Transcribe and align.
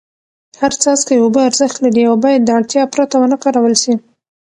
هر 0.59 0.71
څاڅکی 0.81 1.15
اوبه 1.19 1.41
ارزښت 1.49 1.77
لري 1.85 2.03
او 2.09 2.15
باید 2.25 2.41
د 2.43 2.49
اړتیا 2.57 2.83
پرته 2.93 3.15
ونه 3.19 3.37
کارول 3.43 3.73
سي. 3.83 3.93